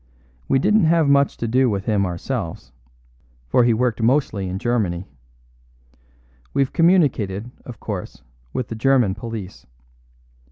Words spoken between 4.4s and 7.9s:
in Germany. We've communicated, of